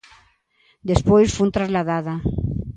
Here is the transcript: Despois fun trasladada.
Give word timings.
Despois 0.89 1.35
fun 1.37 1.49
trasladada. 1.55 2.13